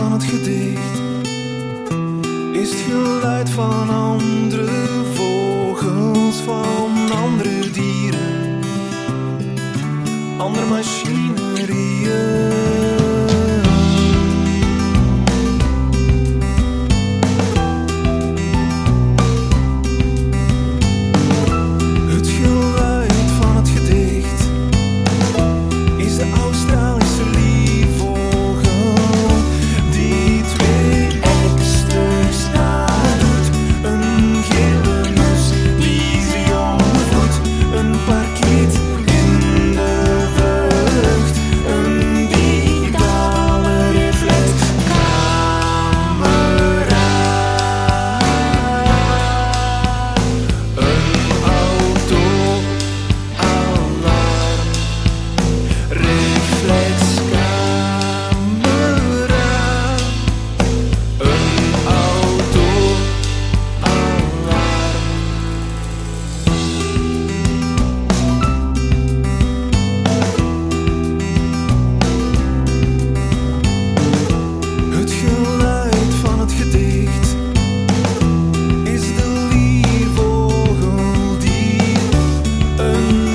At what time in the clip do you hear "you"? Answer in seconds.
83.00-83.29